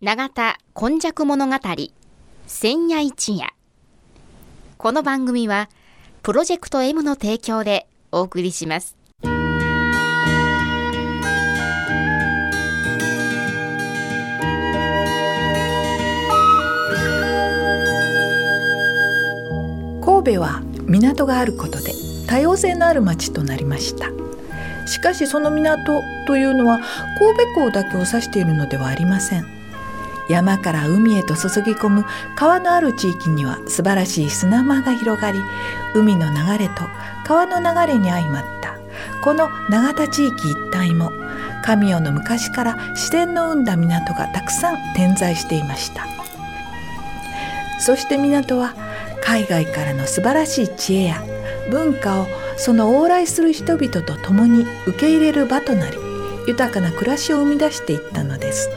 [0.00, 1.56] 永田今昔物語
[2.46, 3.52] 千夜一夜。
[4.76, 5.68] この番組は
[6.22, 8.96] プロジェクト M の提供でお送りします。
[9.24, 9.32] 神
[20.36, 21.92] 戸は港があることで
[22.28, 24.12] 多様性のある町となりました。
[24.86, 26.78] しかしその港というのは
[27.18, 29.57] 神戸港だけを指しているのではありません。
[30.28, 32.04] 山から海へと注ぎ込む
[32.36, 35.40] 川のある地域には素晴らしい砂間が広がり
[35.94, 36.82] 海の流れと
[37.24, 38.78] 川の流れに相まった。
[39.22, 41.10] この永田地域一帯も
[41.64, 46.06] 神代の昔から自然の生んだ港がたくさん点在していました。
[47.80, 48.74] そして港は
[49.22, 51.22] 海外からの素晴らしい知恵や
[51.70, 52.26] 文化を
[52.56, 55.98] その往来する人々と共に受け入れる場となり
[56.46, 58.70] 豊かな暮らしを生み出していったのです。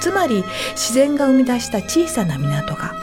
[0.00, 2.94] つまり自然が生み出した小さな港が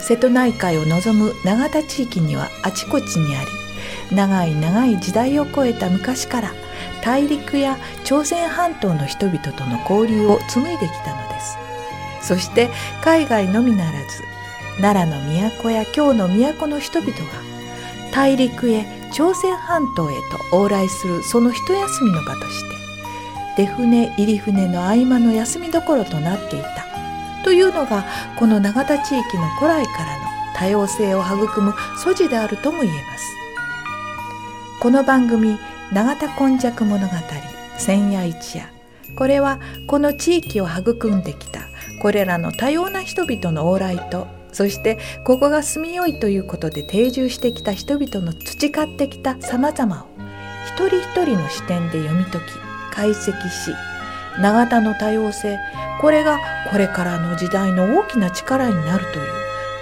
[0.00, 6.52] 瀬戸内海を望む永田地域にはあちこちにあり長い長い時代を超えた昔から
[7.02, 11.66] 大陸や朝鮮半島の人々との交流を紡いできたのです。
[12.26, 12.70] そして
[13.02, 14.22] 海外のみならず
[14.80, 17.24] 奈良の都や京の都の人々が
[18.12, 22.85] 大陸へ朝鮮半島へと往来するその一休みの場として
[23.56, 26.86] 出船入り船の合間の休みどころとなっていた。
[27.44, 28.04] というのが
[28.38, 30.26] この永田地域の古来からの
[30.56, 33.24] 多様性を育む素地であるとも言えます。
[34.80, 35.58] この番組
[35.92, 37.14] 「永田今昔物語
[37.78, 38.68] 千夜一夜」
[39.16, 41.60] これはこの地域を育んできた
[42.02, 50.06] これらの多様な人々の往来とそしてここが住みよいということで定住してきた人々の培ってきたさまざまを
[50.66, 52.65] 一人一人の視点で読み解き
[52.96, 53.74] 解析し
[54.40, 55.58] 永田の多様性
[56.00, 56.38] これが
[56.70, 59.26] これからの時代の大きな力になるという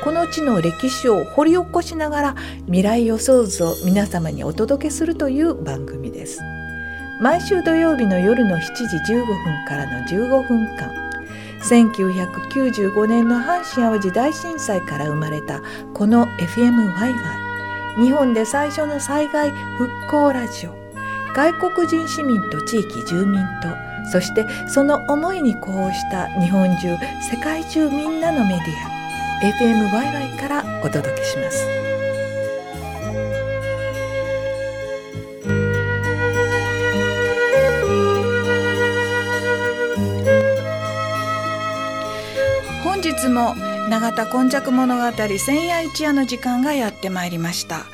[0.02, 2.34] この地の歴史を掘り起こしながら
[2.66, 6.42] 未来予想図を皆様にお届けするという番組です。
[7.20, 10.92] 毎週土曜日の夜の7時15分からの15分間
[11.60, 15.62] 1995年の阪神・淡路大震災から生まれた
[15.94, 17.14] この FMYY
[18.02, 20.83] 日本で最初の災害復興ラジオ
[21.34, 23.68] 外国人市民と地域住民と
[24.10, 26.96] そしてその思いに呼応した日本中
[27.30, 28.94] 世界中みんなのメディア
[29.42, 31.84] FMYY からお届けします。
[42.82, 43.54] 本日も
[43.90, 47.84] 永田今昔物語千夜一夜の時間がやってまいりました、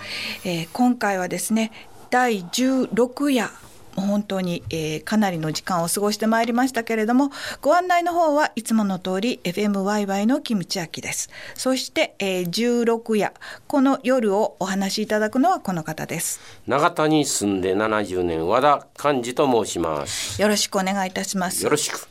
[0.45, 1.73] えー、今回はですね
[2.11, 3.51] 第16夜
[3.97, 11.31] 本当に、えー、かなりの時間を過ごしてまいりましたけれどもご案内の方はいつもの通り FMYY のキムチアキです。
[11.55, 13.33] そして、えー、16夜
[13.67, 16.41] この夜をお話しいただくのはこの方です。
[16.67, 20.41] 永田に住んで70年和田寛治と申します。
[20.41, 21.63] よろしくお願いいたします。
[21.63, 22.10] よろしく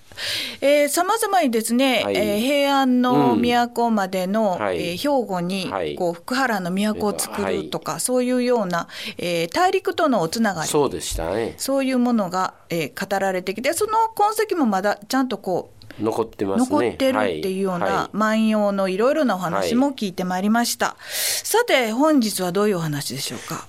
[0.89, 8.87] さまざまにですね、はい、えー、平安の都までの、うん、えー、兵庫に、はい、こう福原の都を作るとか、はい、そういうような、
[9.17, 10.67] えー、大陸とのおつながり。
[10.67, 11.55] そうでしたね。
[11.57, 23.67] そういうものが、えー、語られてきてその痕跡もまだちゃんとこう残ってます、ね、残ってるっていうような、万葉のいろいろなお話も聞いてまいりました、さて本日はどういうお話でしょうか？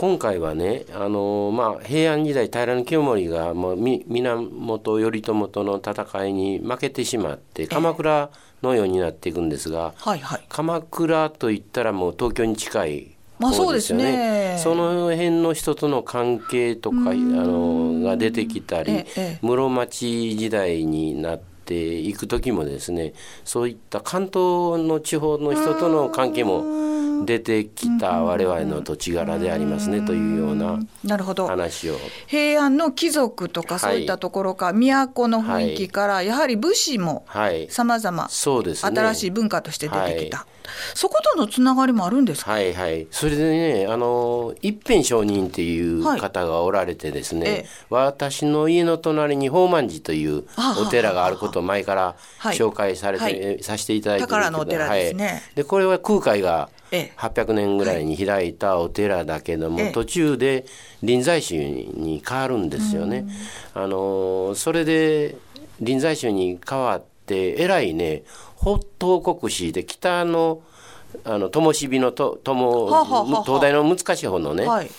[0.00, 8.30] 今回はねあの、まあ、平安時代平清盛がもう源頼朝との戦いに負けてしまって鎌倉
[8.62, 14.58] のようになっていくんですが、はいはい、鎌倉といったらもう東京に近いまあそうですね。
[14.62, 19.06] その辺の人との関係とかあのが出てきたり、
[19.40, 26.64] 室町時代になっていく時もですねそういった関東の地方の人との関係も
[27.24, 30.78] 出てきた我々の土地柄でありますねというような
[31.46, 31.96] 話を。
[32.26, 37.24] 平安の貴族とかそういったところか、はい、都の雰囲気からやはり武士も
[37.68, 40.38] さまざま新しい文化として出てきた。
[40.38, 40.46] はい。
[40.94, 43.06] そことのつながりもあるんですはいはい。
[43.10, 50.44] それでね、あの一辺上人っていう方がおられてですね、はいええ、私の家の隣に宝満寺という
[50.78, 53.40] お寺があることを前から紹介されて、はい。
[53.40, 55.26] はい、させていただいて宝のお寺ですね。
[55.26, 60.66] はい、でこれは空海が800年ぐらいに開いたお寺だけども、途中で
[61.02, 63.26] 臨済宗に変わるんですよね。
[63.74, 65.36] あのそれで
[65.80, 68.22] 臨済宗に変わってえらいね
[68.58, 70.62] 北東国史で北の
[71.24, 74.90] あの灯火のと灯東大の難しい方のね、はい、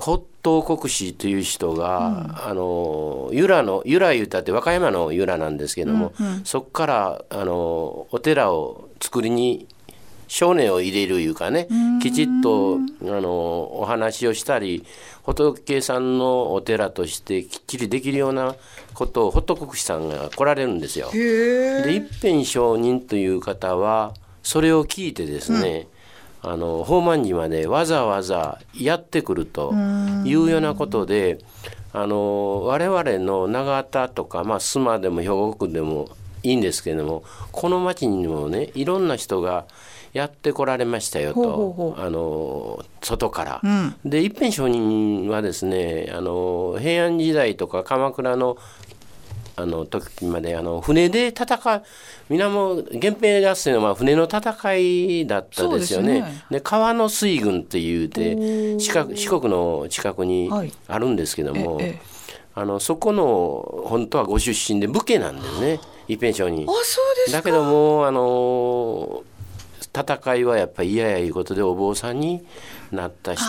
[0.00, 9.66] 北東国師という人が、うん、あの由良の由良言うたって和歌山の由良なんですけども、うんうん、そこからあのお寺を作りに
[10.32, 11.68] 少年を入れるいうかね
[12.00, 14.82] きちっとあのお話をしたり
[15.24, 18.56] 仏さんのお寺としてきっちりできるような
[18.94, 21.10] ことを仏国師さんが来られるんですよ。
[21.12, 25.86] で一辺上人という方はそれを聞いてですね、
[26.42, 29.74] うん、あの宝満寺までわざわざやってくると
[30.24, 31.40] いうようなことで
[31.92, 36.08] あの我々の長田とか、まあ、須磨でも兵庫区でも
[36.42, 39.66] いいんですけれどもこの町にもねいろんな人が
[40.12, 41.94] やってこられましたよと。
[41.98, 43.60] あの外から。
[43.62, 48.56] うん、で一辺上人はですねあの平安時代とか鎌倉の
[49.54, 51.44] あの時まであの船で戦
[51.76, 51.82] う
[52.30, 56.20] 源平合戦は船の戦いだったですよね。
[56.50, 60.50] で、ね、川の水軍っていうて四国の近くに
[60.88, 61.98] あるんですけども、はい、
[62.54, 65.80] あのそこの本当はご出身で武家なんですね。
[66.08, 66.66] 一辺上人。
[67.30, 69.22] だけどもあの
[69.94, 72.44] 戦いはやっぱり嫌やいうことでお坊さんに
[72.90, 73.48] なった人で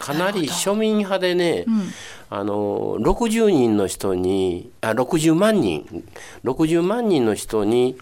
[0.00, 1.88] かなり庶民派でね、うん、
[2.30, 6.04] あの60人の人にあ60万人。
[6.44, 7.96] 60万人の人に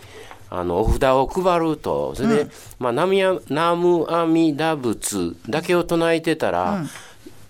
[0.51, 2.15] あのお札を配ると。
[2.15, 6.89] それで、うん、まあ、ナミナムアミダ仏だけを唱えてたら、うん、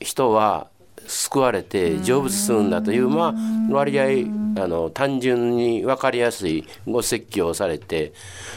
[0.01, 0.69] 人は
[1.11, 4.05] 救われて成仏するんだという、まあ、割合
[4.63, 8.13] あの単純に分かりやすいご説教をされて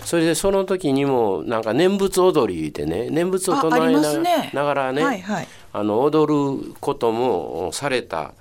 [0.06, 8.34] それでその時にもなんか念仏踊りでね念仏を唱えながらね、はいはい、あの踊ることもされた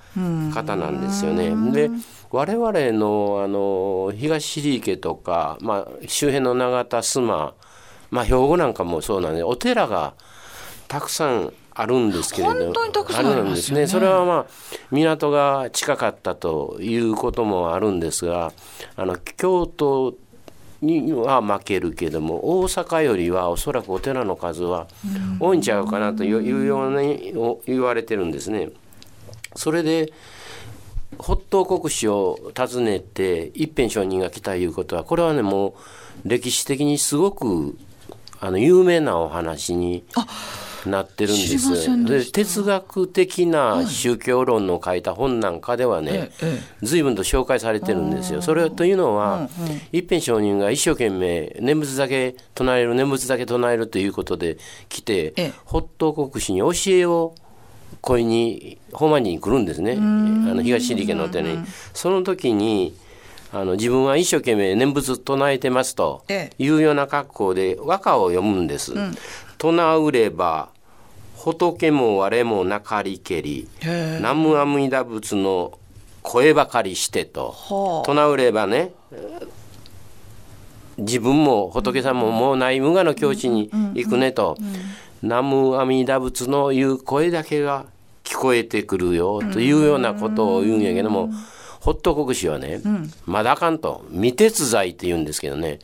[0.54, 1.72] 方なんですよね。
[1.72, 1.90] で
[2.30, 7.54] 我々のあの東入家とか、まあ、周辺の永田須磨、
[8.10, 10.14] まあ、兵庫なんかもそうなんでお寺が
[10.88, 13.86] たくさんあるんですけれど本当あるんですね。
[13.86, 14.46] それはまあ
[14.90, 18.52] 港が近かったということもあるんですが
[18.96, 20.14] あの京都
[20.82, 24.88] には負けるけども大阪よりはおそらくお寺の数は
[25.38, 27.32] 多いんちゃうかなというように
[27.66, 28.70] 言われてるんですね。
[29.54, 30.12] それで
[31.18, 35.74] 北東国師を訪ねて一辺上人が来たいうことはこれはねも
[36.24, 37.76] う歴史的にすごく
[38.40, 40.04] あの有名なお話に
[40.90, 42.04] なってるんです。
[42.04, 46.30] で哲学的な宗教論の書いた本なんかではね、
[46.82, 48.42] 随分と紹介されてるんですよ。
[48.42, 49.48] それというのは、
[49.92, 54.58] 一辺上人が一生懸命念仏だけ唱える念仏だけ唱えるということで
[54.88, 57.34] 来て、北東国師に教えを
[58.00, 59.92] 恋に本満に来るんですね。
[59.92, 61.58] あの東入家の手に。
[61.94, 62.94] その時に
[63.52, 66.24] あの自分は一生懸命念仏唱えてますと
[66.58, 68.94] いうような格好で和歌を読むんです。
[69.58, 70.70] 唱うれば
[71.42, 75.76] 仏も我もなかりけり南無阿弥陀仏の
[76.22, 78.04] 声ばかりしてと。
[78.06, 78.92] 唱うればね
[80.98, 82.20] 自分も仏さん。
[82.20, 84.56] ももうない無我の境地に行くねと。
[85.20, 87.86] 南無阿弥陀仏の言う声だけが
[88.22, 91.28] 聞こえてくるよというようなことを言うんやけども
[91.80, 92.80] ホット国師はね、
[93.26, 94.04] まだあかんと。
[94.12, 95.80] 未鉄罪って言うんですけどね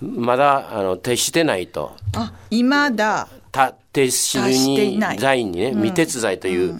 [0.00, 1.92] まだあの徹してないと。
[2.16, 6.78] あ今だた徹しに罪にね未鉄罪という、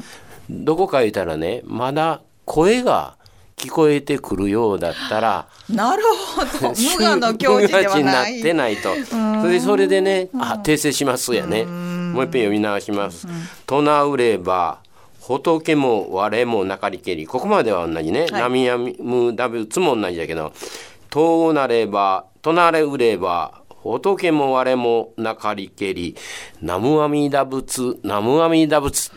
[0.51, 3.17] どこか言ったらねまだ声が
[3.57, 6.03] 聞こえてくるようだったら なる
[6.35, 6.75] ほど。
[6.99, 8.41] 無我の境地ではない。
[8.41, 8.95] ってないと。
[9.41, 11.65] それでそれでねあ訂正しますやね。
[11.65, 13.27] もう一遍読み直します
[13.67, 14.79] 「唱うれば
[15.21, 20.53] 仏も我もなかりけり」ここまでは同じね「波やむだぶつ」も同じだけど
[21.11, 23.61] 「となれば唱れうれば
[23.93, 26.17] 仏も我もなかりけり
[26.61, 29.11] 南無阿弥陀仏南無阿弥陀仏」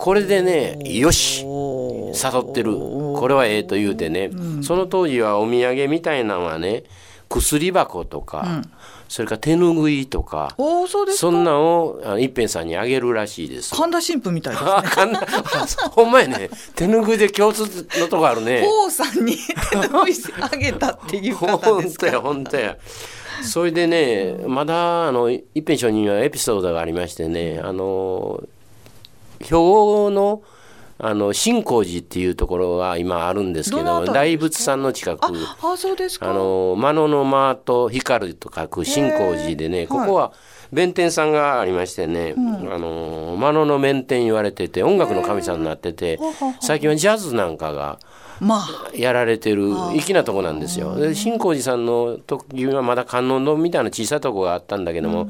[0.00, 2.72] これでねよし誘ってる。
[2.72, 4.30] これはええと言うてね、
[4.62, 6.84] その当時はお土産みたいなのはね
[7.28, 8.62] 薬箱とか、うん、
[9.08, 13.74] それから手ぬぐいとかおそうですそんなんを一辺さんにあげるらしいです。
[13.74, 14.60] 神田神父みたいで
[15.68, 15.88] すね。
[15.92, 16.48] ほんまやね。
[16.74, 17.64] 手ぬぐいで共通
[18.00, 18.66] のとこあるね。
[18.66, 19.36] 王さんに
[19.70, 22.06] 手ぬぐいあげたっていう方ですか。
[22.10, 22.76] 本当や本当や
[23.42, 28.42] それでねまだあの一辺上にはエピソードがありましてねあの
[29.40, 30.42] 兵庫の
[31.02, 35.32] あの新光寺っていうところが今あるんですけど大仏さんの近く。
[35.62, 36.30] あそうですか。
[36.30, 40.32] あの間野の間と光ると書く新光寺でねここは
[40.70, 46.18] 弁天さんがありましてね、うん、あの間野の弁天言われてて音楽の神さんになってて
[46.60, 47.98] 最近はジャズなんかが
[48.94, 50.96] やられてる粋なとこなんですよ。
[50.96, 55.28] で新光寺さんの時はまだ観音堂みたいな小さいとこがあったんだけども、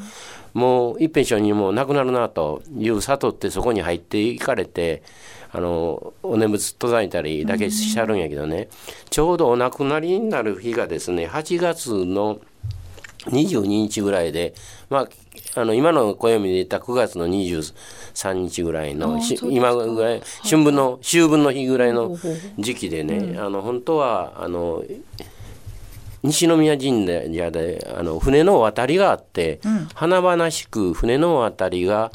[0.54, 5.02] うん、もう一辺上にもうなくなるなという悟ってそこに入っていかれて。
[5.52, 8.68] あのお念仏途絶えたりだけしちゃるんやけどね、うん、
[9.10, 12.38] ちょうどお亡くなりになる日がですね8月の
[13.26, 14.54] 22日ぐらいで、
[14.88, 15.00] ま
[15.54, 22.16] あ、あの今の暦で言った9月の23日ぐらいの今ぐらい春分の秋分の日ぐらいの
[22.58, 24.82] 時期でね、うん、あの本当はあの
[26.22, 32.12] 西宮神社であの船の渡りがあって、うん、華々しく船の渡りが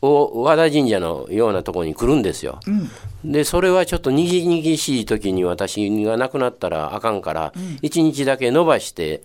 [0.00, 2.60] 和田神社のようなところに来るんですよ。
[2.66, 7.52] うん、でそれはちょっとにぎにぎしい時に私が亡くなったらあかんから
[7.82, 9.22] 1日だけ伸ばして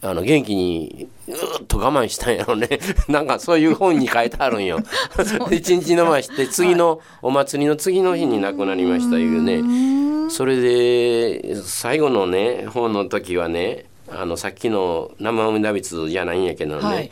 [0.00, 2.68] あの元気にうっと我慢したんやろね。
[3.08, 4.78] なんかそういう本に書いてあるんよ。
[5.50, 10.30] 一日伸ばして次のお祭りの次の日に亡くなりましたいうね。
[10.30, 17.10] それで最後のね本の時はねあのさっきの生阿弥陀仏じゃないんやけどね、はい、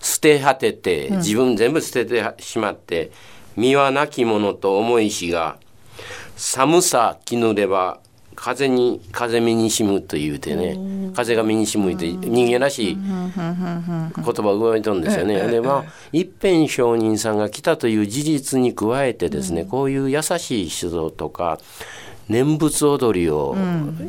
[0.00, 3.10] 捨て果てて自分全部捨ててしまって、
[3.56, 5.58] 身はなき者と思いしが
[6.36, 7.98] 寒さ気ぬれば
[8.40, 15.40] 風に風身にしむと言うてね風が身にしむいて人間らしい言葉を動いとるんですよね。
[15.48, 21.58] でまあ一辺上人さんが来たという事実に加えてですねこういう優しい人とか
[22.28, 23.56] 念仏踊りを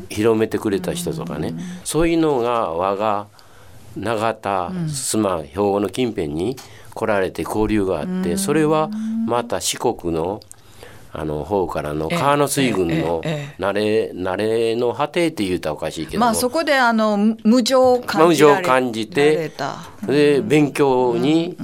[0.10, 3.28] 広めてくれた人とかねそういうのが我が
[3.98, 6.56] 永田須磨兵庫の近辺に
[6.94, 8.90] 来られて交流があってそれは
[9.26, 10.42] また四国の
[11.12, 13.22] あの方からの川の水軍の
[13.58, 19.52] 慣れ慣れの果てって言うたらおかしいけどまあそこであの無情を感じ無情感じて
[20.06, 21.58] で勉強に、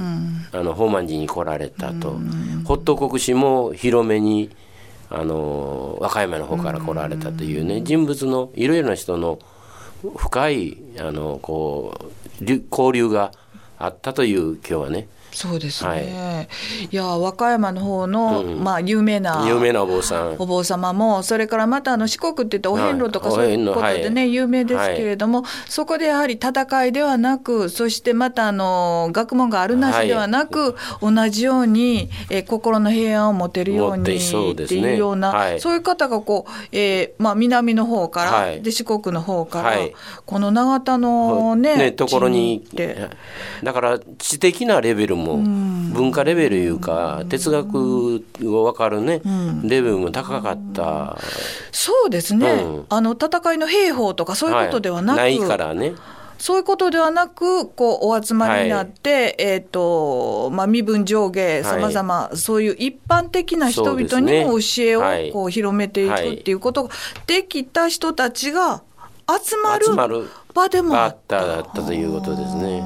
[0.51, 2.11] あの宝満寺に来られたと、
[2.65, 4.49] ホット国士も広めに
[5.09, 9.39] あの和歌山の方から来られたというね人物のいろいろな人の
[10.17, 11.93] 深いあのこ
[12.41, 13.31] う交流が
[13.77, 20.35] あったという今日はねそうですね、はい、いや和歌山の方の、うん、まあ有名な有名なお坊さん。
[20.39, 39.77] お坊様もそれからまたあの四国っていったお遍路とかそういうことでね、はい、有名ですけれども、はい、そこでやはり戦いではなくそしてまたあの学問があるなしではなく、同じように、えー、心の平安を持てるようにっていうようなそういう方がこう、えーまあ、南の方から、で四国の方から、
[40.25, 42.65] この長田のねねところに
[43.63, 45.37] だから知的なレベルもも
[45.93, 49.21] 文化レベルいうか哲学を分かるね、
[49.63, 51.17] レベルも高かった。
[51.71, 55.93] そうですね、あの戦いの兵法とかそういうことではなく、ないからね。
[56.37, 64.95] そういうことではなくこうお集まりになって、はい、えーとまあ、身分上下さまざまそういう一般的な人々にも教え
[65.29, 66.89] をこう広めていくっていうことが
[67.25, 68.83] できた人たちが
[69.27, 69.77] 集ま
[70.07, 71.63] る場でもあった。
[71.63, 72.83] ということですね。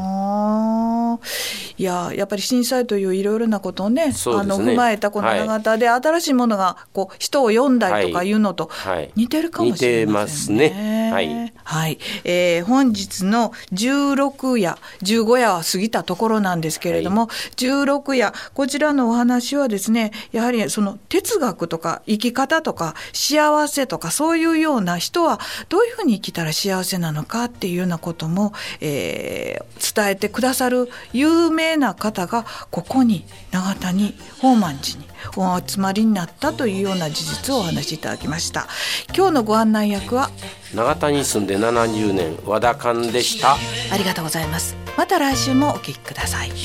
[1.79, 8.69] いややっぱり震災といういろいろなことをね、ね、あの踏まえたこの長田で新しいものがこう人を読んだりとかいうのと
[9.15, 10.69] 似てるかもしれませんね。
[10.69, 11.11] ね。
[11.11, 11.97] はい、はい。
[12.25, 38.67] えー、本日の16夜15夜は過ぎたところなんですけれども、はい、16夜こちらのお話はですねやはりその哲学とか生き方とか幸せとかそういうような人はどういうふうに生きたら幸せなのかっていうようなことも、えー、伝えてくださる有名な方がここに永田に宝満寺にお集まりになったというような事実をお話しいただきました。
[39.15, 40.29] 今日のご案内役は？
[40.73, 43.53] 永田に住んで70年和田勘でした。
[43.53, 44.75] ありがとうございます。
[44.97, 46.49] また来週もお聞きください。
[46.49, 46.57] 空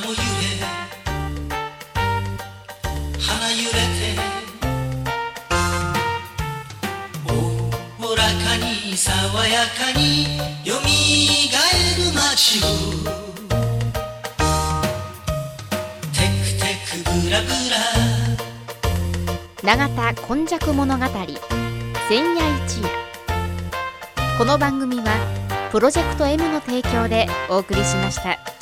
[0.00, 0.22] も揺れ。
[3.18, 3.76] 花揺れて。
[7.28, 7.30] お
[8.12, 9.12] おらかに爽
[9.46, 13.02] やかによみる街を
[19.62, 21.04] 永田今昔物語
[22.08, 22.88] 千夜一夜
[24.38, 25.04] この番組は
[25.70, 28.61] プロジェクト M の提供でお送りしました。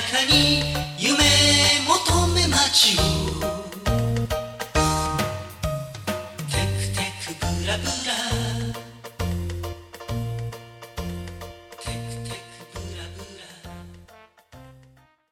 [0.00, 0.79] 中に